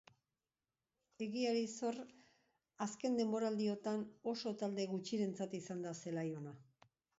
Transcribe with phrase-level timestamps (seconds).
[1.25, 1.99] Egiari zor,
[2.87, 6.59] azken denboraldiotan oso talde gutxirentzat izan da zelai ona.